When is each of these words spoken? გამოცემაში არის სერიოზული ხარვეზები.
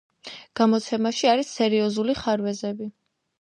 გამოცემაში 0.59 1.29
არის 1.33 1.51
სერიოზული 1.59 2.17
ხარვეზები. 2.23 2.89